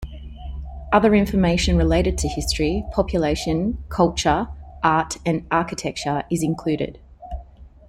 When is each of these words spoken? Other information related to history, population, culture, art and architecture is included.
Other 0.91 1.13
information 1.13 1.77
related 1.77 2.17
to 2.17 2.27
history, 2.27 2.83
population, 2.91 3.83
culture, 3.89 4.47
art 4.81 5.17
and 5.27 5.45
architecture 5.51 6.23
is 6.31 6.41
included. 6.41 6.99